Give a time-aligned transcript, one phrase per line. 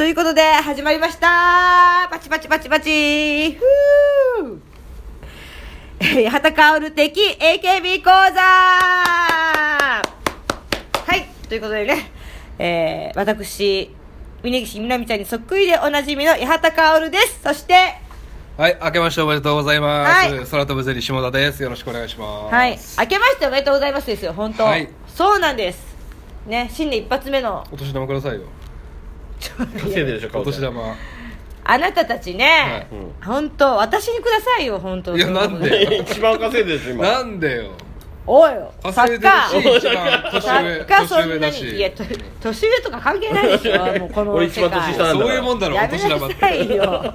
[0.00, 2.08] ということで始まりました。
[2.10, 3.52] パチパチパチパチ。
[3.52, 4.58] ふー
[6.00, 8.40] えー八幡薫的 AKB 講座。
[8.40, 10.02] は
[11.14, 11.28] い。
[11.46, 12.10] ということでね、
[12.58, 13.94] えー、私
[14.42, 17.42] 峯岸みなみちゃんにそっくりでおなじみの八幡薫です。
[17.42, 17.74] そして
[18.56, 20.30] はい、明けましておめでとうございます。
[20.30, 20.46] はい。
[20.46, 21.62] 空飛ぶゼリー下田です。
[21.62, 22.54] よろしくお願いします。
[22.54, 22.78] はい。
[23.00, 24.88] 明けましておめでとうございますですよ本当、はい。
[25.08, 25.94] そうなんです。
[26.46, 27.66] ね新年一発目の。
[27.70, 28.44] お年玉くださいよ。
[29.40, 30.82] 稼いでるでしょ お顔年玉。
[31.62, 35.16] あなたたちね、うん本当私にくださいよ本当。
[35.16, 35.98] いやなんで？
[36.02, 37.04] 一番稼いでるでしょ今。
[37.04, 37.70] なんでよ。
[38.26, 39.32] おいよ稼いでる
[39.72, 41.92] し、一番年上、作家そ年上だんなにいやし。
[41.94, 42.04] と
[42.42, 46.34] 年上とか関係ないでしょ もうこの俺一番年下なんだそういうもんだろ、おやめ年玉って。
[46.34, 47.14] なさいよ。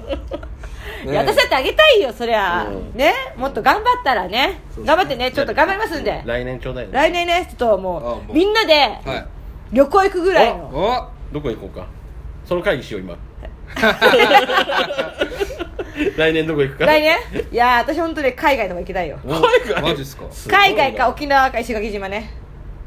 [1.04, 2.98] いや私だってあげたいよそりゃ、うん。
[2.98, 4.60] ねもっと頑張ったらね。
[4.84, 6.22] 頑張ってねちょっと頑張りますんで。
[6.24, 8.32] 来年ちょうだいね来年ねちょっともうあもう。
[8.32, 9.26] みんなではい。
[9.72, 10.64] 旅行行くぐらいの。
[10.72, 11.86] おどこ行こうか
[12.46, 13.18] その会議しよう今。
[16.16, 16.86] 来年どこ行くか。
[16.86, 17.16] 来年？
[17.50, 19.18] いや私本当に海外とか行きたいよ。
[19.24, 19.40] 海
[19.74, 19.82] 外？
[19.82, 20.24] マジっすか。
[20.48, 22.30] 海外か沖縄か石垣島ね。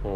[0.05, 0.11] うん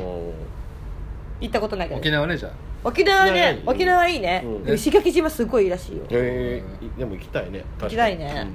[1.41, 1.99] 行ったことないけど。
[1.99, 2.51] 沖縄ね、じゃ
[2.85, 6.03] 沖縄ね沖縄いいね、石垣島すごいいいらしいよ。
[6.09, 6.97] えー。
[6.97, 7.65] でも行きたいね。
[7.81, 8.31] 行きたいね。
[8.33, 8.47] あ。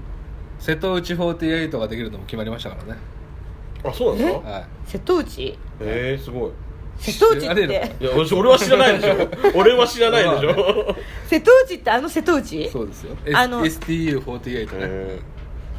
[0.58, 2.90] 瀬戸内48ができるのも決まりましたからね。
[2.90, 5.58] うんあそうなんですかは瀬戸内？
[5.80, 6.50] えーすごい
[6.98, 7.92] 瀬戸内って。
[8.00, 9.28] いや俺俺は知らないでしょ。
[9.54, 10.96] 俺は知らないでしょ。
[11.26, 12.40] 瀬戸内ってあの瀬戸い。
[12.40, 12.68] 内。
[12.70, 13.16] そうですよ。
[13.34, 14.70] あの STU48 ね。
[14.80, 15.20] え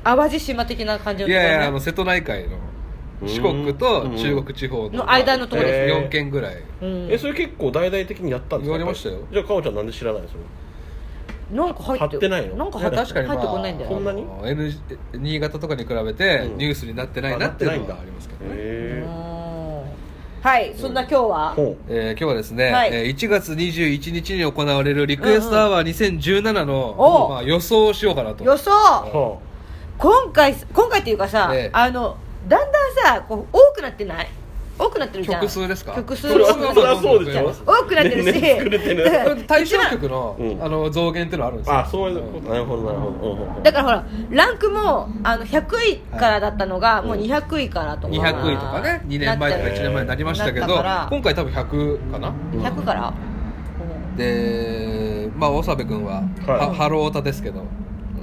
[0.03, 1.34] 淡路島的な感じのね。
[1.34, 2.58] いやいや、あの、瀬戸内海の
[3.28, 6.06] 四国と中国地方のの間のとこですね。
[6.06, 6.56] 4県ぐらい。
[6.81, 6.88] うん。
[7.09, 8.72] ーえそれ結構大々的にやったんですか？
[8.72, 9.17] 言われましたよ。
[9.31, 10.28] じゃあかおちゃんなんで知らないの？
[10.30, 10.39] それ。
[11.58, 12.56] なんか入って貼ってないの？
[12.56, 14.26] なんか入って確かに、ま入ってこないんだよ、そんなに？
[15.16, 16.58] 新潟とかに比べてうん。
[16.58, 19.28] ニュースになってないなっていうのはありますけどね、へうん
[20.42, 22.90] はいそんな今日は、ほえー今日はですね、はい。
[22.94, 27.30] えー1月21日に行われるリクエストアワー2017の、お。
[27.30, 28.44] まあ、予想をしようかなと。
[28.45, 28.72] 予想。
[29.98, 31.70] 今回今回っていうかさ、ええ。
[31.73, 32.16] あの
[32.48, 34.28] だんだんさこう多くなってない？
[34.80, 35.42] 多くなってるじゃん。
[35.42, 35.94] 曲数ですか？
[35.94, 36.28] 曲数。
[36.30, 38.34] 多くなってるし、
[39.45, 40.64] 対象曲の,、うん。
[40.64, 41.78] あの増減っていうのはあるんですよ。
[41.80, 42.50] あそういうこと。
[42.50, 43.12] なるほどなるほ
[43.56, 43.62] ど。
[43.62, 48.14] だからほらランクもあの100位からだったのが、もう200位からとか。
[48.14, 49.02] 200位とかね。
[49.08, 53.14] 2年前とか1年前になりましたけど今回多分100かな？100から、
[54.16, 56.67] でまあ長部君は、はい。
[56.67, 57.64] はハロータですけど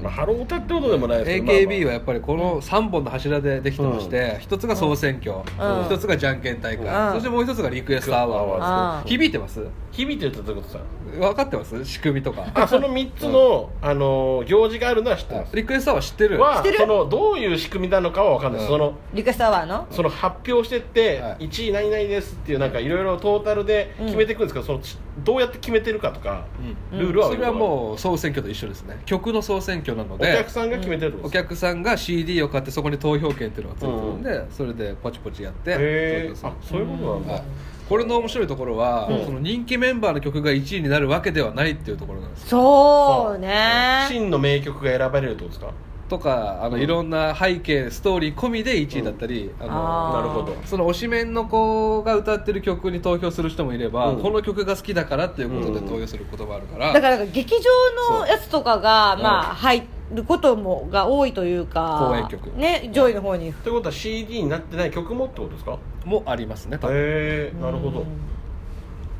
[0.02, 5.86] まあハロータってことでもないですけど AKB はやっぱりこの3本の柱でできてまして、一つが総選挙、うん。
[5.86, 7.14] 一つがじゃんけん大会、うん。
[7.14, 9.66] そしてもう一つがリクエストアワーなんですけど響いてます？
[9.92, 10.80] 響いてるってどういうことさ
[11.18, 11.84] 分かってます？
[11.84, 12.46] 仕組みとか。
[12.54, 15.56] あその3つの、あの行事があるのは知ってます。
[15.56, 16.40] リクエストアワー知ってる？
[16.40, 16.78] はてる？
[16.78, 18.66] そのどういう仕組みなのかは分かんない。
[18.66, 19.86] そのリクエストアワーの？
[19.90, 21.48] その発表してって、はい。
[21.48, 24.80] 1位何々ですっていうなんかいろいろトータルで決めていくんですけど、その
[25.24, 26.44] どうやって決めてるかとか、
[26.92, 26.98] うん。
[26.98, 29.00] ルールはそれはもう総選挙と一緒ですね。
[29.06, 37.42] 曲の総選挙なのおで客さんが決めてるってこお客さんが CD を買ってそこに投票権っていうのがついてるんで、それでポチポチやってへあそういうことなんだ、はい。
[37.88, 39.24] これの面白いところは、うん。
[39.24, 44.06] その人気メンバーの曲が1位になるわけではないっていうところなんですそうね。
[44.08, 45.72] 真の名曲が選ばれるってことですか？
[46.08, 46.82] とかあの、うん。
[46.82, 50.56] いろんな背景ストーリー込みで1位だったり、あのなるほど。
[50.64, 54.22] その推しメンの子が歌ってる曲に投票する人もいれば、うん。
[54.22, 59.22] この曲が好きだからっていうことでうん投票することもあるから、だからなんか劇場のやつとかがそう。
[59.24, 59.82] まあ入
[60.14, 62.56] ることもが多いというか公演曲。
[62.56, 63.52] ね上位の方に。
[63.52, 65.78] ということは CD になってない曲もってことですか？
[66.04, 66.96] もありますね多分。
[66.96, 68.00] へえなるほど。
[68.00, 68.06] うん。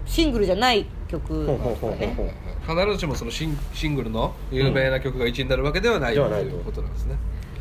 [0.06, 2.34] シングルじゃない曲ほうほうほうほうね。
[2.66, 7.16] 必ずしもそのシンシングルの有名な曲が1位になるわけではないといということなんですね。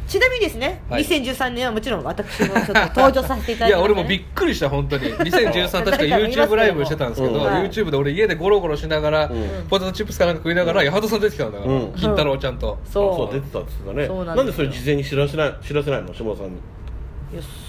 [0.07, 1.03] ちなみにですね、はい。
[1.03, 5.05] 2013年はもちろん私もちょっと登場させていただきました、ね、いや俺もびっくりした本当に。
[5.17, 7.69] 2013確か YouTube ライブしてたんですけど、うんはい。
[7.69, 9.67] YouTube で俺家でゴロゴロしながら、うん。
[9.67, 11.93] ポテトチップスかなんか食いながら八幡さん出てきたんだから、うん。
[11.93, 13.15] 金太郎ちゃんと、そう。
[13.15, 14.25] そう出てたって言ってたね。
[14.25, 14.67] なんですよ。
[14.67, 16.57] でそれ事前に知らせない知らせないの下田さんに？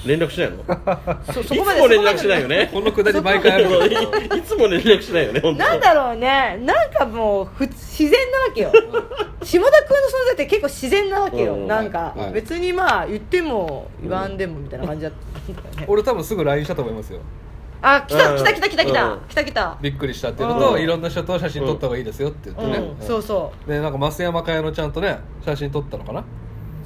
[0.06, 0.64] 連絡しないの？
[1.32, 2.70] そ そいこまでつも連絡しないよね。
[2.72, 3.64] このくだり毎回ある。
[3.88, 5.64] けど いつも連絡しないよね本当。
[5.64, 6.58] なんだろうね。
[6.62, 8.72] なんかもうふ自然なわけよ。
[8.72, 8.86] 下田
[9.42, 9.66] 君の存
[10.26, 11.66] 在って結構自然なわけよ、うん。
[11.66, 12.32] なんか、はい。
[12.32, 17.20] 別にまあ言っても言わんでもみたいな感じだったよね、俺多分すぐ LINE したと思いますよ。
[17.82, 18.38] あ来たうん。
[18.38, 18.84] 来た来た来た。
[18.84, 19.20] 来たうん。
[19.28, 19.78] 来た来た。
[19.80, 20.80] びっくりしたっていうのと、うん。
[20.82, 26.20] いろんな人と写真撮った方がいいですよって言ってうん、ね、そうそでなんか増山かやのちゃんとね写真撮ったのかな？
[26.20, 26.24] う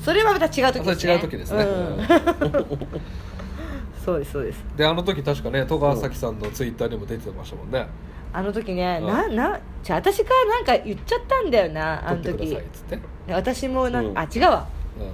[0.01, 1.13] それはまた違う時ですね。
[1.15, 1.63] 違う時ですね。
[1.63, 2.07] うん。
[4.05, 4.65] そうですそうです。
[4.77, 7.87] であの時確かね戸川咲さんのツイッターにも出てましたもんね。
[8.33, 9.07] あの時ね、うん。
[9.09, 14.19] ななじゃあ私からなんか言っちゃったんだよなあの時撮ってくださいっつって、で私もなんか、うん。
[14.19, 14.67] あ違うわ。
[14.99, 15.07] うん。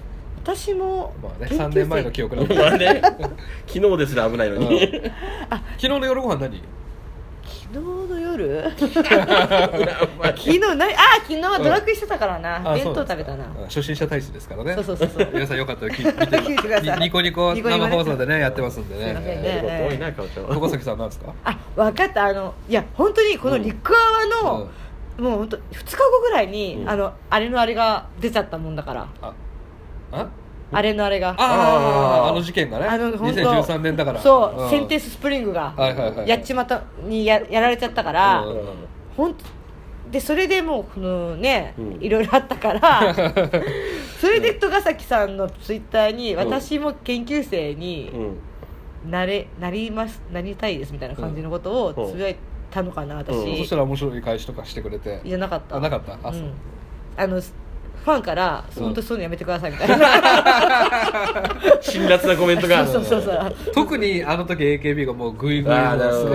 [0.55, 2.55] 私もまあね研究生3年前の記憶なんで。
[2.55, 3.03] まあね。
[3.67, 4.81] 昨日ですら危ないのに、
[5.51, 6.63] 昨日の夜ご飯何？
[7.73, 8.71] 昨昨日の夜？
[8.79, 8.87] 昨
[10.51, 12.95] 日何あ昨日はドラクエしてたからな、うなんですか。
[12.95, 13.45] 当食べたな。
[13.45, 13.65] うん。
[13.65, 14.75] 初心者大使ですからね。
[14.75, 15.29] そうそうそうそう。
[15.33, 16.99] 皆さんよかったら聞い見て聞いてください。
[16.99, 17.89] ニニコニコニコニコね。
[17.89, 21.33] 生放送でねやってますんですいませ崎さんなんですか？
[21.45, 22.25] あ分かった。
[22.27, 24.69] あのいや本当にこのリックアワの、
[25.19, 26.89] もう本当2日後ぐらいに、うん。
[26.89, 29.07] あのあれのあれが出ちゃったもんだから。
[29.23, 29.33] あ
[30.13, 30.27] あ？
[30.73, 31.35] あれのあれが。
[31.39, 32.87] ああの事件がね。
[32.87, 33.41] あの本当。
[33.41, 34.21] 2013年だから。
[34.21, 34.71] そう、ん。
[34.71, 35.75] センテンススプリングが
[36.27, 38.65] やっちまったにややられちゃったから、うん
[39.17, 39.45] ほんと
[40.11, 42.03] でそれでもうこのね、うん。
[42.03, 43.15] いろいろあったから
[44.21, 46.39] それで戸ヶ崎さんのツイッターに、うん。
[46.39, 48.11] 私も研究生に
[49.05, 49.11] うん。
[49.11, 52.13] なれなりますなりたいですみたいな感じのことをうん。
[52.13, 52.37] つぶやい
[52.71, 53.21] たのかな、うん。
[53.21, 55.21] 私、そしたら面白い返しとかしてくれて。
[55.25, 55.77] じゃなかった。
[55.77, 56.13] あなかった。
[56.23, 56.53] あうん。
[57.17, 57.41] あの
[58.07, 58.81] ファンからう。
[58.81, 59.97] ん本当そういうのやめてくださいみたいな。
[61.81, 62.87] 辛辣なコメントが。
[62.87, 63.55] そうそうそう。
[63.75, 65.81] 特にあの時 AKB がもうグイグイグ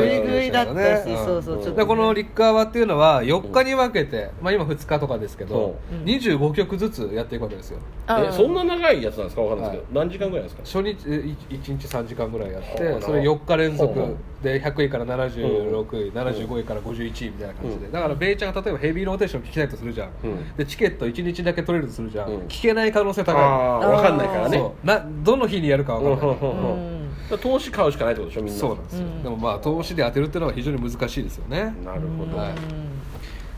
[0.06, 0.76] イグイだったし、
[1.06, 1.64] ねそうそう。
[1.64, 5.96] ちょっとでこのリックアワーっていうのは4日に分けて、まあ、今2日とかですけど、う。
[5.96, 6.04] ん。
[6.04, 7.80] 25曲ずつやっていくわけですよ。
[8.08, 9.42] あえそんな長いやつなんですか？
[9.42, 10.00] わかんないですけど。
[10.02, 10.64] 何時間ぐらいですか？
[10.64, 11.16] 初日え
[11.50, 14.10] い1日3時間ぐらいやっはあてそれ4日連続は
[14.44, 17.88] で100位から76位75位から51位みたいな感じで。
[17.90, 20.10] だからベイちゃんが例えばヘビーローテーション聞きたいとするじゃん。
[20.58, 22.30] でチケット1日だけ取れるとするじゃん。
[22.30, 22.40] うん。
[22.48, 23.86] 聞けない可能性高い。
[23.88, 24.58] 分かんないからね。
[24.58, 24.88] そう。
[24.88, 26.38] などの日にやるか分かんない。
[26.38, 27.36] ううんうんうん。
[27.36, 27.40] ん。
[27.40, 28.60] 投資買うしかないってことでしょみんな。
[28.60, 29.24] そうなんですよ、うん。
[29.24, 31.74] でもまあ投資で当てるっていうのは非常に難しいですよね。
[31.86, 32.38] なるほど。
[32.38, 32.54] はい。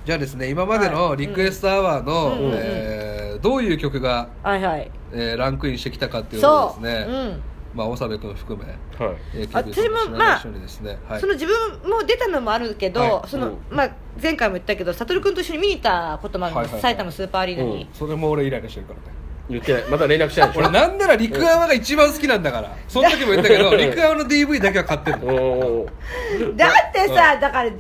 [0.06, 4.90] じゃあですね今までのリクエストアワーの、うんえーどういう曲が、はいはい。
[5.12, 7.42] えーランクインしてきたかっていうのをそう、ですね、うん
[7.74, 9.16] まあ長部君含めはい。
[9.36, 11.22] えー私もの品一緒にですね、はい。
[11.22, 13.30] その自分も出たのもあるけど、はい。
[13.30, 13.58] そのうん。
[13.72, 13.90] まあ、
[14.22, 16.82] 前回も言ったけど悟君と一緒に見に行ったこともあるの、はいはいはい。
[16.82, 19.06] 埼玉スーパーアリーナに、それも俺イライラしてるからね。
[19.50, 20.60] 言ってないまた連絡しないでしょ？
[20.62, 22.76] 俺なんなら陸アワが一番好きなんだから。
[22.88, 25.26] その時も言ったけど 陸アワの DV だけは買ってんの。
[25.36, 26.56] おー。
[26.56, 27.74] だってさ、だからい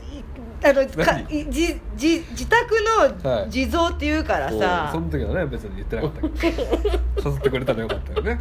[0.65, 3.45] あのかじじ自宅はい。
[3.45, 6.63] の地蔵っていうからさ、その時はね別に言ってなかったけど。
[7.31, 8.39] 誘ってくれたらよかったよね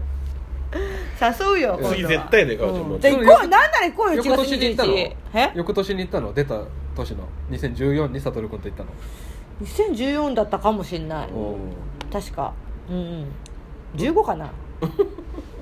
[1.20, 1.94] 誘うよ今度は。
[1.94, 2.88] 次絶対ねかおちゃん。
[2.88, 5.50] もうじゃあ行こうなんなら行こうよ1翌月年に行ったの？21日え？
[5.54, 6.32] 翌年に行ったの？
[6.34, 6.60] 出た
[6.96, 7.16] 年の
[7.50, 8.90] ？2014に悟君と行ったの
[9.64, 11.28] ？2014だったかもしんない。
[11.32, 11.56] お
[12.12, 12.52] 確か。
[12.90, 13.26] うんうん。
[13.96, 14.50] 15かな？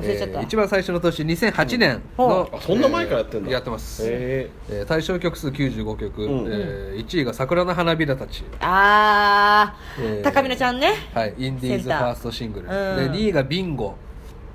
[0.01, 3.51] 忘れちゃった、えー一番最初の年2008年の、あそんな前からやってんだ。
[3.51, 6.49] やってます、へえー対象曲数95曲、うん。
[6.51, 10.95] えー1位が「桜の花びらたち」あー、えー高見菜ちゃんね。
[11.13, 13.13] はい、インディーズフセンターァーストシングル、うん。
[13.13, 13.95] で2位がビンゴ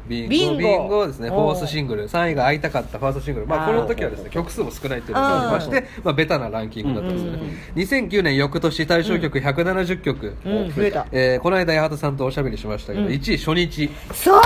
[0.08, 0.58] ビンビンゴ。
[0.58, 1.30] ビンゴですね。
[1.30, 2.08] フォースシングル。
[2.08, 9.40] 3位が会いたかったファーストシングル、まあ、この時はですね曲数も少ないっていうのがありまして、まあ、ベタなランキングだったんですよね、うん2009年翌年対象曲。
[9.40, 11.08] 170曲、うん増えた。
[11.12, 13.12] えーこの間八幡さんとおしゃべりしましたけど、うん。
[13.12, 13.90] 1位初日。
[14.14, 14.42] そう。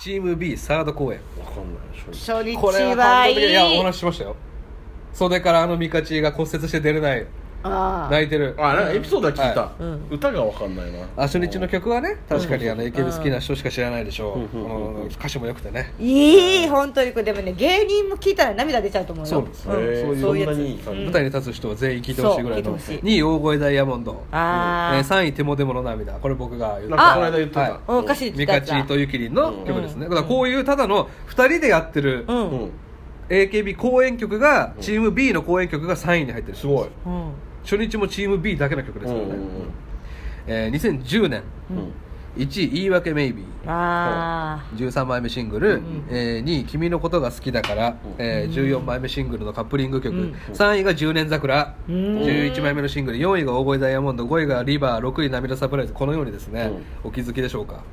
[0.00, 1.20] チーム B サード公演。
[1.38, 1.82] わかんない。
[2.12, 4.36] 初日これはいいやお話ししましたよ。
[5.12, 7.26] 袖からあのミカチが骨折して出れない
[7.62, 8.12] あー。
[8.12, 8.54] 泣いてる。
[8.58, 10.06] あなんかエピソードは聞いた、はうん。
[10.10, 11.00] 歌がわかんないな。
[11.16, 14.94] あ初日の曲はね確かにあの AKB 好きな人しか知らないでしょう、うんうんうん。
[14.94, 15.92] うんあの歌詞も良くてね。
[15.98, 19.30] いい本当にこれでもね芸人も聞いたら涙出ちゃうと思うよ。
[19.30, 19.44] そう。
[19.44, 20.02] ですねへー。
[20.02, 21.04] そういうそんやつなにいい感じ、うん。
[21.06, 22.64] 舞台に立つ人は全員聞いてほしいぐらいの。
[22.64, 26.12] そう聞いてほし2位大声ダイヤモンド、えあー、3位手もでもの涙。
[26.14, 26.96] これ僕が言った。
[26.96, 27.72] なんかこの間言ってた、はい。
[27.88, 30.10] うん歌詞ミカチとゆきりんの曲ですね、うん。
[30.10, 32.70] だからこういうただの2人でやってるうん、ううんん
[33.28, 36.58] AKB 公演曲がチーム B の公演曲が3位に入ってる。
[36.58, 36.88] すごい、
[37.64, 39.34] 初日もチーム B だけの曲ですからね、
[40.46, 41.92] えー2010年うん。
[42.34, 43.46] 1位言い訳メイビー。
[43.66, 48.14] あ13枚目シングル、んえー2位「君のことが好きだから」うん。
[48.18, 50.34] えー14枚目シングルのカップリング曲、うん。
[50.54, 51.94] 3位が「10年桜」うん。
[51.94, 53.18] 11枚目のシングル。
[53.18, 56.72] 4位が「大声ダイヤモンド」5位が「リバー」6位「涙サプライズ」このようにですね、
[57.04, 57.84] お気づきでしょうか？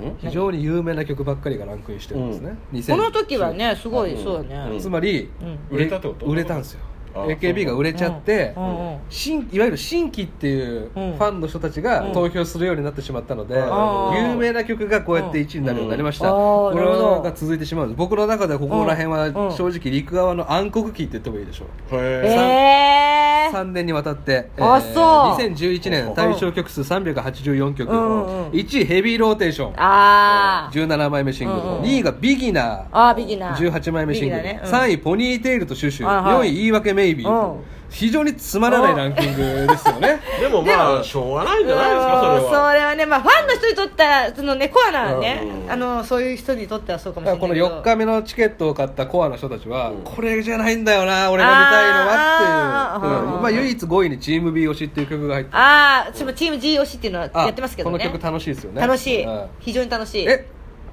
[0.00, 0.16] うん。
[0.18, 4.78] 非常に有名な曲ばっかりがランクインしてるんですね、2000この時はねすごいうんそうだね、うん。
[4.78, 5.76] つまり、うん。
[5.76, 6.26] 売れたってこと？
[6.26, 6.80] 売れたんですよ。
[6.84, 8.98] あ AKB が売れちゃって、うんうんうん。
[9.08, 12.12] 新いわゆる新規っていうフうんァンの人たちがうん。
[12.12, 17.86] 投票するようになってしまったので、有名な曲がこうやって1位になるようになりました、これが続いてしまう。
[17.86, 19.56] んです僕の中ではここら辺はうん。
[19.56, 21.96] 正直陸側の暗黒期って言ってもいいでしょう。
[21.96, 25.04] へえー、3年にわたって、あそう。
[25.50, 29.72] 2011年対象曲数384曲、うんうん1位ヘビーローテーション。
[29.76, 30.86] あー。
[30.86, 32.84] 17枚目シングル、うんうん2位がビギナー。
[32.90, 33.70] あービギナー。
[33.72, 34.60] 18枚目シングル、ね。
[34.64, 34.70] うん。
[34.70, 36.48] 3位ポニーテールとシュシュ、はいはい。
[36.48, 37.60] 4位言い訳メイビー、うん。
[37.90, 40.20] 非常につまらないランキングですよね。
[40.40, 45.72] でもまあしょうがないんじゃないですかそれうんそはれはねまあファンの人にとったらそのねコアなね、うん。
[45.72, 47.66] あのそういう人にとってはそうかもしれないけど。
[47.66, 49.96] 4日目のチケットを買ったコアな人たちは、うん。
[50.04, 57.98] これじゃないんだよな俺が見たいのはっていう、まあ、唯一5位に「チーム B 推し」っていう曲が入ってああチーム G 推しっていうのはあやってますけどね。
[57.98, 58.80] この曲楽しいですよね。
[58.80, 59.46] 楽しい、うん。
[59.58, 60.28] 非常に楽しい。
[60.28, 60.46] え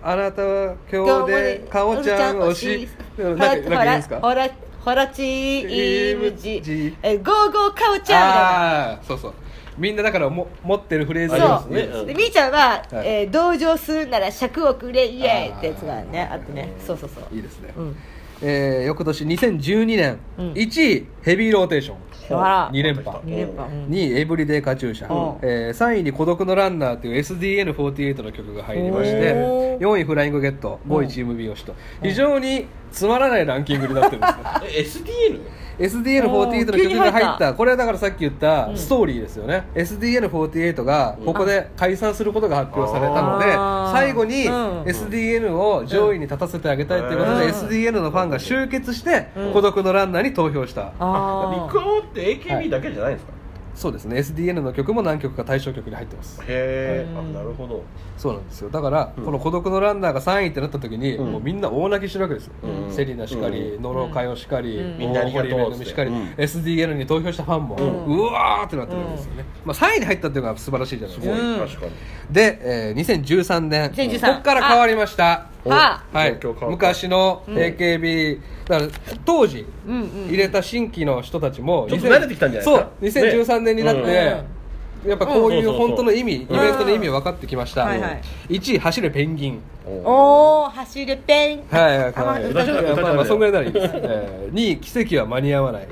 [0.03, 2.89] あなたは今日でかおちゃん推し。
[3.19, 4.19] なんかなんか言うんですか？
[4.19, 4.47] ほら
[4.87, 6.95] ホラチーイムジ。
[7.03, 9.33] えゴーゴーカウチャーみたいなああそうそう。
[9.77, 11.89] みんなだからも持ってるフレーズありますね。
[11.91, 12.57] そうでみーちゃんは、
[12.89, 13.05] はい。
[13.05, 15.05] えー同情するなら尺をくれ。
[15.05, 16.71] イエーイってやつがねあってね。
[16.79, 17.35] そうそうそう。
[17.35, 17.95] いいですね、うん。
[18.41, 20.51] えー翌年2012年、うん。
[20.53, 21.97] 1位ヘビーローテーション
[22.35, 23.19] あら2連覇。
[23.23, 23.69] 二連覇。
[23.69, 23.85] うん。
[23.87, 25.39] 2位エブリデイカチューシャ、うん。
[25.41, 29.79] えー3位に孤独のランナーという SDN48 の曲が入りましておー。
[29.79, 31.75] 4位フライングゲット5位チーム美容師と。
[32.01, 35.07] 非常につまらないランキングになってるんですね。
[35.13, 35.39] え SDN?
[35.79, 43.45] SDN48 の曲が入ったたこれはだからさっき言ったストーリーですよね、SDN48 がここで解散することが発表されたので
[43.93, 44.81] 最後にうん。
[44.83, 47.51] SDN を上位に立たせてあげたいということで、うん。
[47.51, 49.53] SDN のファンが集結してうん。
[49.53, 53.36] 孤独のランナーに投票した、あ陸青って AKB だけじゃないんですか、
[53.77, 54.17] そうですね。
[54.17, 56.41] SDN の曲も何曲か対象曲に入ってます。
[56.41, 57.83] へえ、うんあなるほど。
[58.17, 58.71] そうなんですよ。
[58.71, 59.23] だから、うん。
[59.23, 61.31] この孤独のランナーが3位ってなった時に、うん。
[61.33, 62.91] もうみんな大泣きしてるわけですよ、うん。
[62.91, 63.83] セリナしかり、うん。
[63.83, 64.97] 野呂佳代しかり、うん。
[64.97, 66.33] みんなありがとう大堀めぐみしかり、うん。
[66.37, 71.67] SDN に投票したファンも、ううんわーってなってるんですよね、まあ、3位に入ったっていうのが素晴らしいじゃないですか、すごい、うん。
[71.67, 71.91] 確かに
[72.31, 75.49] で、えー2013年2013ここから変わりました。
[75.69, 76.39] あはい。
[76.69, 78.91] 昔の AKB、だから
[79.25, 83.21] 当時入れた新規の人たちもちょっと慣れてきたんじゃないですか。
[83.21, 83.45] そう。
[83.45, 84.57] 2013年になって、ね
[85.05, 86.47] やっぱこういう本当の意味、イん。
[86.47, 88.21] ベントの意味分かってきました、はいはい。
[88.49, 89.61] 1位走るペンギン。
[89.85, 91.63] おお走るペン。
[91.69, 92.13] はいはい。
[92.15, 92.43] あはい。
[92.53, 95.87] まあまあそんぐらいならいいです、 えー2位奇跡は間に合わない。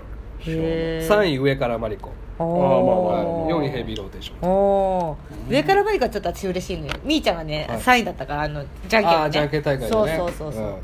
[0.47, 2.11] へ3位上からマリコ。
[2.37, 4.49] お4位ヘビーローテーション。
[4.49, 5.51] おー。
[5.51, 6.93] 上からマリカちょっと私嬉しいのよ。
[7.03, 7.77] みーちゃんがね、はい。
[7.79, 9.23] 3位だったからあのじゃんけんのね。
[9.23, 9.91] あーじゃんけん大会でね。
[9.91, 10.75] そうそうそうそう、ん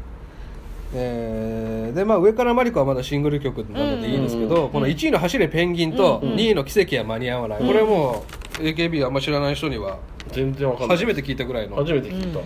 [0.93, 8.25] えーでまあ上からマリコはまだシングル曲なのでいいですけど、この1位の「走れペンギン」とうん2位の「奇跡は間に合わない」これはも
[8.59, 9.97] う AKB あんま知らない人には
[10.31, 10.97] 全然わかんない。
[10.97, 11.75] 初めて聞いたぐらいの。
[11.75, 12.39] 初めて聞いた、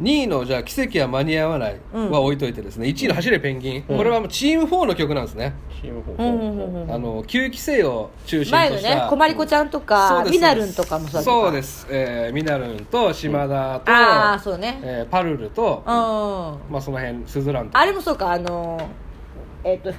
[0.00, 6.92] 2位のじゃあ奇跡は間に合わないは置いといてですね1位の走れペンギン、これはもうチーム4の曲なんですね、チームうんうんうんうん。
[6.92, 8.94] あの9期生を中心前のとした。
[8.94, 14.80] ねこまりこちゃんとかですみなるんとかもそうです、えー、ミナルンと島田と、ああそうね。
[14.82, 16.72] えーパルルと、うん。
[16.72, 18.88] まあその辺スズランとあれもそうかあの
[19.64, 19.92] えっ、と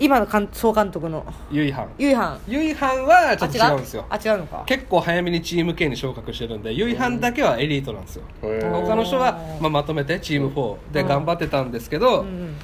[0.00, 1.24] 今の監総監督の。
[1.50, 1.88] ユイハン。
[1.98, 2.50] ユイハン。
[2.50, 4.04] ユイハンはちょっと違あうんですよ。
[4.08, 4.62] あ違うのか。
[4.66, 8.22] 結構早めにチーム K に昇格してるんでユイハンだけはエリートなんですよ。
[8.40, 12.54] 他の人は、まあ、まとめてチーム4で頑張ってたんですけど、うん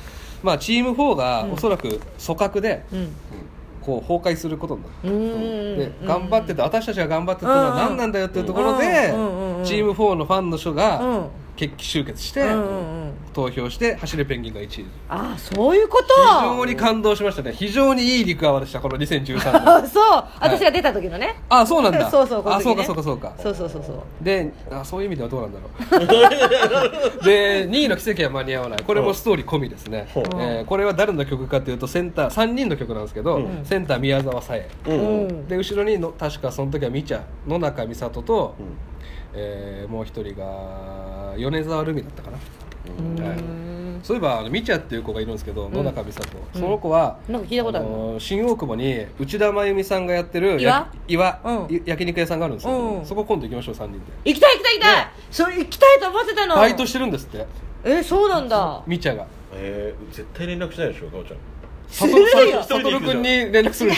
[0.43, 2.01] まあ、チーム4がおそらく組
[2.39, 3.09] 閣でうん。
[3.85, 5.11] こう崩壊することになる。
[5.11, 5.19] う
[5.77, 10.77] んで頑張ってた私たちが頑張ってたのは何なんだよっていうところでうんうんうんうんチーム4のファンの人うん。
[10.77, 11.27] が
[11.57, 12.61] 決起集結してうんうんう
[13.07, 13.13] ん。
[13.33, 14.87] 投票して走るペンギンが1位。
[15.09, 16.07] ああそういうこと？
[16.15, 17.53] 非常に感動しましたね。
[17.53, 19.55] 非常にいい陸泡でしたこの2013年。
[19.69, 20.25] あそう。
[20.41, 22.09] 私が出た時のね、あそうなんだ。
[22.11, 23.33] そうそうこのあそうかそうかそうか。
[23.39, 23.97] そうそうそうそう。
[24.25, 26.05] であそういう意味ではどうなんだろ
[27.21, 27.25] う。
[27.25, 28.83] で2位の奇跡は間に合わない。
[28.85, 30.25] これもストーリー込みですね、ほう。
[30.41, 33.61] えーこれは誰の曲かというとセンター3人の曲なんですけど、うん。
[33.65, 34.69] センター宮沢さえ。
[34.87, 35.47] うん。
[35.49, 38.67] で後ろにの確かその時はみちゃ野中美里と、うん
[39.35, 43.39] えーもう一人が米沢ルミだったかな、うはい。
[43.39, 45.73] んそういえばあのみちゃっていう子がいるんですけど、ん。
[45.73, 46.29] 野中美里。
[46.53, 50.61] その子は、なんか聞いたことあるの新大久保に内田真由美さんがやってる岩？
[50.61, 51.75] や岩、うん。
[51.75, 53.07] い焼肉屋さんがあるんですよ、うん。
[53.07, 53.99] そこ今度行きましょう3人で。
[54.27, 56.57] 行きたい行きたい行きたい、それ行きたいと思ってたの。
[56.57, 57.47] バイトしてるんですって。
[57.85, 58.83] えそうなんだ。
[58.87, 59.27] みちゃが。
[59.53, 61.39] えー、絶対連絡しないでしょかおちゃん。
[61.89, 62.13] する
[62.51, 62.63] よ。
[62.63, 63.93] さとるくんに連絡する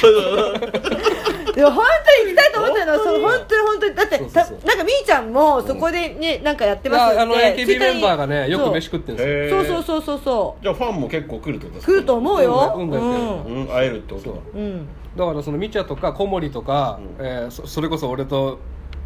[1.56, 1.84] いや本
[2.20, 3.94] 当に行きたいと思ってたのそう本当に本当に。
[3.94, 4.58] だってそうそうそう。
[4.58, 7.16] たなんかみーちゃんもそこでね、なんかやっていますって。
[7.16, 9.64] やあの AKB メンバーがねよく飯食ってるんですよ。
[9.64, 11.92] そうそうそうそうそじゃあファンも結構来るってことですか？
[11.92, 12.74] う来ると思うよ。
[12.76, 12.90] うん。
[12.90, 13.44] うん。
[13.44, 13.66] うん。
[13.68, 14.36] 会えるってことだ。
[14.54, 18.58] うん、うんだからそのみちゃとか小森とか、えーそそれこそ俺と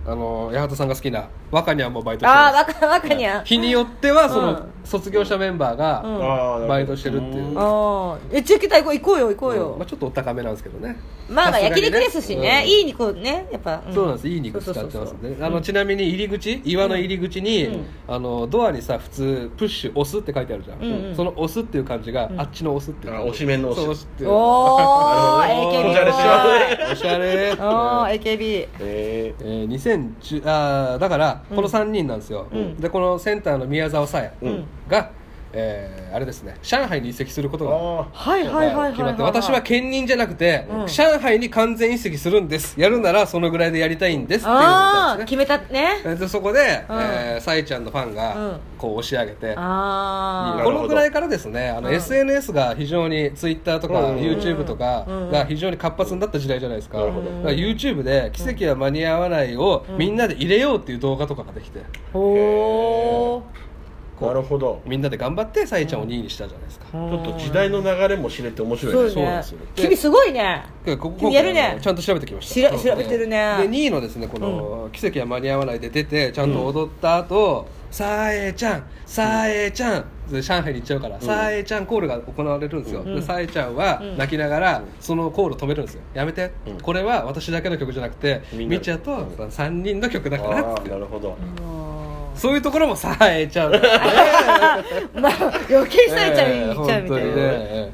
[0.07, 6.59] あの八幡さんが好きな若にゃんもバイトしてああます若若にゃん日によってはその、うん卒業したメンバーうん。
[6.61, 7.59] がバイトしてるっていう、うん。
[7.59, 9.28] ああえち行きたい行こう行こうよ。
[9.28, 10.97] 行こうよ、まあ、ちょっとお高めなんですけどね。
[11.28, 12.71] まあまあ焼肉ですしね、うん。
[12.71, 14.28] いい肉をねやっぱ、そうなんです。
[14.28, 15.30] いい肉使ってますんで。
[15.30, 17.87] ねあのちなみに入り口岩の入り口に、うん。
[18.09, 21.16] あのドアにさ普通プッシュ押すって書いてあるじゃん、うんうん。
[21.16, 23.85] その押すっていう漢字が、あっちの押すっていうあ押し面の押し。
[23.85, 24.30] そう押すっていう。
[24.30, 25.78] おおなるほど。
[25.78, 27.52] AKB おしゃれしまおしゃれ。
[27.52, 29.66] おー AKB ええー、
[29.97, 32.76] 2010あーだからこの3人なんですよ、ん。
[32.80, 34.64] でこのセンターの宮沢さやうん。
[34.88, 35.11] が、
[35.52, 36.57] えーあれですね。
[36.62, 40.87] 上海に移籍することがはいはいはいはい決まってはい私は兼任じゃなくて、うん。
[40.88, 42.80] 上海に完全移籍するんです。
[42.80, 45.42] やるならそのぐらいでやりたいんですっていうことあなんですね。
[45.45, 46.16] あ決めたね。
[46.16, 46.66] でそこで、うん。
[47.00, 48.14] えー、サイちゃんのファンうん。
[48.16, 51.95] がこう押し上げて、ああこのぐらいからですねあの、うん。
[51.95, 57.26] SNS が非常に Twitter とかうん YouTube とかうんが非常に活発になった時代じゃないですか,、なるほど。
[57.30, 61.80] だから YouTube で「奇跡は間に合わない」をみんなで入れようっていう動画とかができて。
[62.12, 63.42] おお
[64.26, 64.80] なるほど。
[64.86, 68.98] みんなで頑張ってさえちゃんを2位にしたじゃないですか、ちょっと時代の流れも知れて面白いね。
[68.98, 69.10] そうね。
[69.14, 69.58] そうなんですよ。
[69.76, 70.64] 君すごいね。
[70.84, 71.78] でここ君やるね。
[71.80, 72.78] ちゃんと調べてきました。
[72.78, 73.56] 調べてるね。
[73.62, 80.04] で2位のですねこの「奇跡は間に合わない」で出てちゃんと踊った後、さえちゃんさえちゃん。
[80.30, 83.16] で上海に行っちゃうから、さえちゃんコールが行われるんですよ、ん。
[83.16, 84.16] でさえちゃんはうん。
[84.16, 86.02] 泣きながらそのコール止めるんですよ。
[86.14, 86.80] やめて、うん。
[86.80, 89.26] これは私だけの曲じゃなくてみちゃとうん。
[89.26, 91.36] 3人の曲だからなるほど
[92.34, 93.72] そういうところもさえちゃん、
[95.20, 95.32] まあ
[95.68, 97.92] 余計されちゃう、ええいっちゃうみたいな、ね。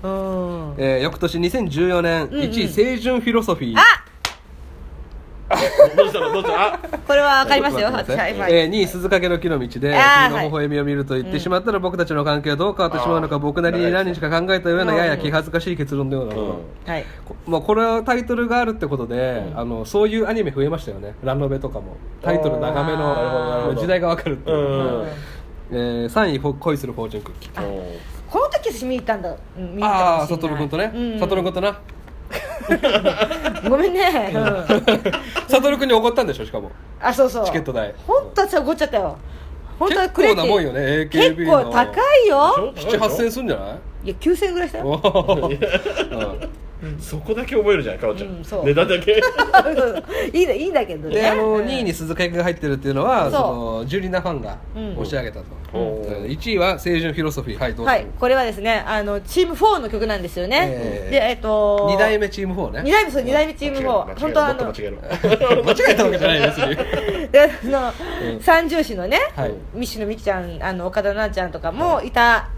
[0.79, 2.41] えー翌年2014年うんうん。
[2.43, 3.83] 1位清純フィロソフィー、あ
[5.97, 6.33] どうしたの？
[6.33, 7.87] どうしたこれはわかりますよ。
[7.87, 16.91] はいえー2位鈴懸の木の道で君の微笑みを見ると言ってしまったら僕たちの関係はどう変わってしまうのか僕なりに何日か考えたようなやや気恥ずかしい結論のようなもの、うん。
[16.91, 17.05] はい。
[17.25, 21.15] こまあ、これはタイトルがあるってことで、あのそういうアニメ増えましたよね。
[21.23, 21.97] ラノベとかも。
[22.23, 24.61] タイトル長めの時代がわかるっていう、う
[25.05, 25.09] ん。
[25.71, 27.99] えー3位恋するフォーチュンクッキー
[28.31, 30.59] この時私見に行ったんだ、うん、見に行ったああかもしれない。
[30.59, 30.93] 悟君とね。
[30.95, 31.21] うん。
[31.21, 31.81] 悟君とな
[33.69, 34.45] ごめんね、うん、
[35.49, 36.71] 悟君に怒ったんでしょしかも。
[37.01, 37.47] あそうそう。
[37.47, 37.95] チケット代。
[38.07, 39.17] 本当私は怒っちゃったよ。
[39.79, 41.65] 本当は結くれって構なもんよね AKB 結の。
[41.65, 42.73] 構高いよ。
[42.75, 43.65] でしょ78000すんじゃな
[44.05, 44.07] い？
[44.07, 45.01] いや9000円ぐらいしたよ
[47.01, 48.65] そこだけ覚えるじゃんかおちゃうんんそう。
[48.65, 49.13] 値段だけ。
[50.33, 51.15] いいんだいいんだけどね。
[51.15, 54.93] であのうん2位に鈴鹿が入ってるっていうのはそのジュリナファンがうん。
[54.93, 56.03] 押し上げたと、うん。
[56.03, 56.25] うん。
[56.27, 61.11] 1位は清純フィロソフィーはいどうぞ、はいこれはですねあのチーム4の曲なんですよね、ええ。
[61.11, 62.83] でえっと2代目チーム4ね。
[62.85, 64.99] 二代目そう二代目チーム4間違え本当はあの間違える。
[65.65, 66.77] 間違えたわけじゃないですに。
[67.33, 67.93] であの、
[68.41, 69.53] 三重士のね、はい。
[69.75, 72.49] ミッシュのみきちゃんあの岡田奈々ちゃんとかもいた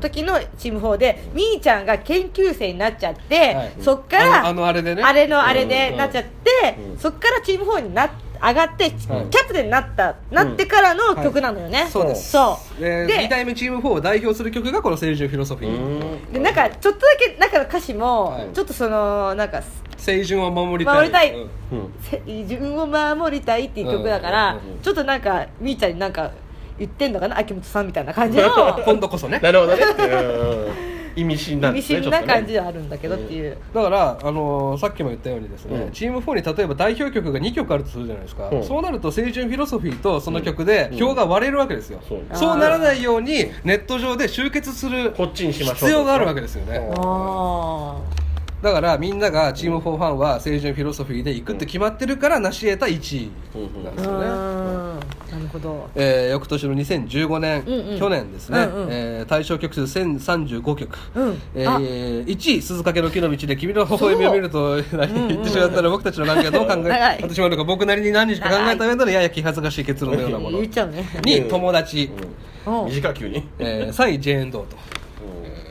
[0.00, 3.72] 時のチーム4で、みーちゃんが研究生になっちゃって、はい。
[3.80, 5.02] そっからあのあれでね。
[5.02, 5.68] あれのあれうんうん。
[5.68, 6.98] でなっちゃって、うん。
[6.98, 8.10] そっからチーム4にな
[8.42, 12.32] 上がって、キャプテンになったなってからの曲なのよね、そうです。
[12.32, 12.80] そう。
[12.80, 16.32] でで2代目チーム4を代表する曲がこの清純フィロソフィー。
[16.32, 18.48] でなんかちょっとだけ中の歌詞も、はい。
[18.52, 19.62] ちょっとそのなんか
[19.96, 21.10] 清純を守りたい。
[21.10, 21.32] たい。
[21.32, 21.40] うん。
[21.40, 21.48] うん。
[22.02, 26.30] せ自分を守りたいっていう曲だから、うんうんうんちょっとなんかみーちゃんになんか
[26.78, 27.38] 言ってんのかな？
[27.38, 28.50] 秋元さんみたいな感じの。
[28.84, 29.40] 今度こそね。
[29.42, 29.82] なるほどね。
[29.98, 30.94] うん。
[31.16, 35.92] 意味深なん意味ですね深な感じはあるんだけどっていう、だから、あのーさっきも言ったようにですね、うん。
[35.92, 38.64] チーム4に例えば代表曲が2曲あるとするじゃないですか、うん。
[38.64, 40.98] そうなると清純フィロソフィーとその曲でうん。
[40.98, 42.18] 票が割れるわけですよ、そう。
[42.32, 46.78] そうならないようにネット上で集結するこっちにしましょう必要があるわけですよね。
[46.78, 47.96] うんあ
[48.64, 53.30] だからみんながチーム4ファンは清純フィロソフィーで行くって決まってるから成し得た1位
[53.84, 55.04] なんですよね、
[55.44, 55.90] るほど。
[55.94, 57.98] えー翌年の2015年、うんうん。
[57.98, 58.88] 去年ですね、うんうん。
[58.90, 61.38] えー対象曲数1035曲、うん。
[61.54, 61.76] えあ。
[61.76, 70.60] ー1位鈴懸の木の道で君の微笑みを見ると何言ってしまったら僕たちの関係はどう考えてしまうのか僕なりに何日か考えた上でのやや気恥ずかしい結論のようなもの。
[70.60, 71.02] 言っちゃうね。
[71.22, 72.10] 2位友達、
[72.66, 72.84] うん。
[72.86, 73.14] 短い。
[73.14, 75.03] 急にえー3位ジェーン・ドーと。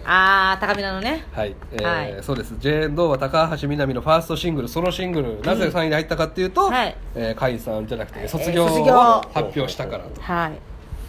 [0.06, 1.26] ああ高めなのね。
[1.32, 2.24] はい、えーはい。
[2.24, 2.56] そうです。
[2.60, 6.96] ジェーン・ドーは高橋みなみのファーストシングルそのシングルなぜ3位に入ったかっていうと、はい。
[7.16, 10.52] えー解散じゃなくて卒業を卒業発表したからと、はい。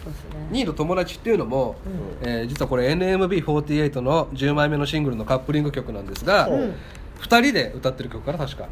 [0.03, 0.29] そうですね。
[0.51, 1.75] 2位の友達っていうのも、
[2.21, 6.75] えー実はこれ NMB48 の10枚目のシングルのカップリング曲なんですが、うん。
[7.21, 8.67] 2人で歌ってる曲かな確か、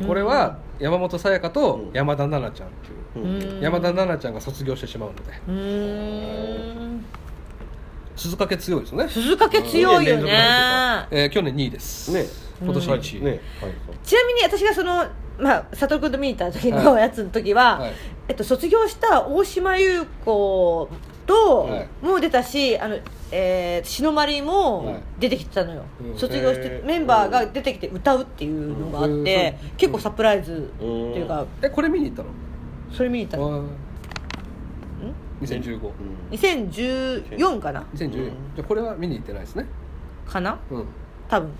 [0.00, 0.06] うん。
[0.06, 1.90] これは山本さやかとうん。
[1.92, 2.70] 山田奈々ちゃんっ
[3.12, 3.60] ていう、うん。
[3.60, 5.22] 山田奈々ちゃんが卒業してしまうので。
[5.48, 5.54] うー
[6.94, 7.04] ん
[8.18, 10.32] 鈴懸強いですよね、鈴懸強いようんね
[11.10, 12.26] えー去年2位です、ね。
[12.60, 13.30] 今年1位、ね。
[13.30, 13.40] はい
[14.04, 15.06] ちなみに私がその
[15.38, 17.92] まあ佐藤君と見に行った時のやつの時は、はい。
[18.28, 20.88] えっと、卒業した大島優子
[21.26, 21.88] とはい。
[22.02, 22.98] も出たし、あの
[23.30, 25.02] えー、篠まりもはい。
[25.20, 26.18] 出てきてたのよ、うん。
[26.18, 29.70] 卒業してメンバーが出てきて歌うっていうのがあって、うん。
[29.76, 32.28] 結構サプライズっていうか、えこれ見に行ったの？
[32.92, 33.64] それ見に行ったの
[35.40, 35.62] あー
[36.30, 36.68] 2015、
[37.30, 37.84] 2014かな。
[37.94, 39.66] 2014じゃあこれは見に行ってないですね。
[40.26, 40.58] かな？
[40.70, 40.84] うん。
[41.28, 41.50] 多分。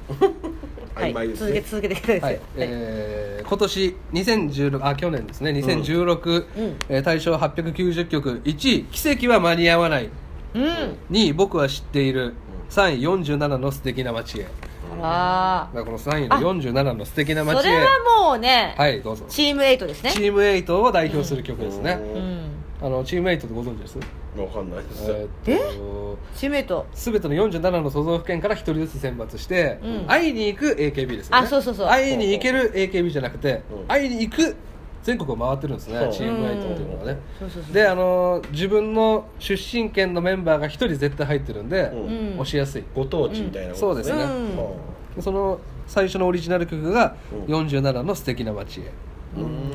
[0.95, 1.15] はい。
[1.15, 5.51] ね続け続けてください、はい、えー今年2016あ去年ですね。
[5.53, 6.77] 2016、うん。
[6.89, 8.41] えー大賞890曲。
[8.45, 10.09] 1位「奇跡は間に合わない。
[10.55, 10.63] うん、」
[11.11, 12.35] 2位「僕は知っている」
[12.71, 14.47] 3位47の素敵な街へ。
[15.01, 17.63] あだからこの3位の47の素敵なあ街へ。
[17.63, 17.87] それは
[18.27, 19.25] もうね、はいどうぞ。
[19.29, 20.11] チーム8ですね。
[20.11, 22.48] チーム8を代表する曲ですね、うんうん
[22.81, 23.99] あのチーム8ってご存知です？
[24.39, 25.11] わかんないです。
[25.11, 30.07] ええーっとチーム8全ての47の都道府県から1人ずつ選抜して、うん。
[30.07, 31.43] 会いに行く AKB ですよね。
[31.43, 31.89] あそうそうそう。
[31.89, 33.87] 会いに行ける AKB じゃなくて、うん。
[33.89, 34.55] 会いに行く
[35.03, 37.73] 全国を回ってるんですね、チーム8っていうのはね、そうそうそう。
[37.73, 42.41] であの自分の出身県のメンバーが1人絶対入ってるんで、うん。
[42.41, 42.85] 押しやすい。
[42.95, 44.23] ご当地みたいなことそうですね。
[45.17, 45.23] うん。
[45.23, 47.17] その最初のオリジナル曲が
[47.49, 47.55] うん。
[47.55, 48.91] 47の素敵な街へ、うん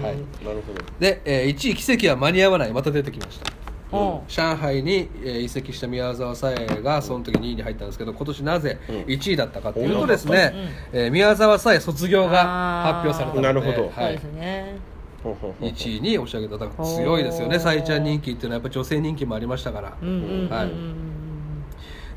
[0.04, 0.16] はい。
[0.16, 0.26] なる
[0.66, 0.82] ほど。
[1.00, 2.72] で、えー1位奇跡は間に合わない。
[2.74, 3.52] また出てきました。
[3.98, 4.20] うん。
[4.28, 8.96] 上海にえー移籍した宮沢沙絵がその時2位に入ったんですけど今年なぜうん。
[9.04, 10.54] 1位だったかというとうんですね、
[10.92, 13.84] えー宮澤佐江卒業が発表されたのでなるほど。
[13.84, 13.92] はい。
[13.94, 14.76] そうですね。
[15.24, 18.50] ほうほうほう1位に押し上げた強いですよねおー佐江ちゃん人気っていう。
[18.50, 20.72] のはやっぱ女性人気もありましたから、うんうんうんうんはい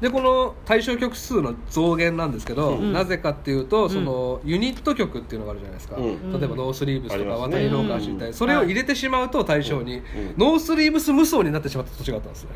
[0.01, 2.93] でこの対象曲数の増減なんですけど、うん。
[2.93, 6.33] なぜかっていうとそのユニット曲っていうのがあるじゃないですか、うん。
[6.39, 10.03] 例えばノースリーブスとか渡り廊下走り隊それを入れてしまうと対象に、うん。
[10.37, 12.51] ノースリーブス無双になってしまった年があったんですね。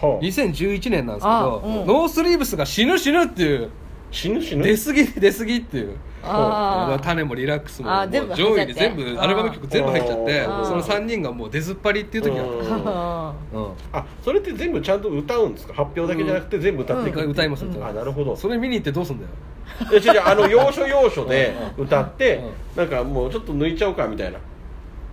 [0.00, 0.24] はあ。
[0.24, 1.86] 2011年なんですけあど、うん。
[1.86, 3.70] ノースリーブスが死ぬ死ぬっていう
[4.10, 4.64] 死ぬ死ぬ。
[4.64, 5.96] 出過ぎ出過ぎっていう。
[6.22, 7.02] あー。
[7.02, 9.02] 種もリラックスもあー全部もう上位に入っちゃって。
[9.02, 10.64] 全部アルバム曲全部入っちゃってあー。
[10.64, 12.48] その3人がもう出ずっぱりっていう時があっ
[13.54, 13.72] あうん。
[13.92, 15.74] あそれって全部ちゃんと歌うんですか？
[15.74, 17.30] 発表だけじゃなくて全部歌っていく、うん。
[17.30, 18.36] 歌います歌いますあなるほど。
[18.36, 19.30] それ見に行ってどうすんだよ。
[19.92, 22.42] え違う違うあの要所要所で歌って
[22.76, 22.82] うん。
[22.82, 24.38] なんかもうちょっと抜いちゃおうかみたいな。
[24.38, 24.44] うん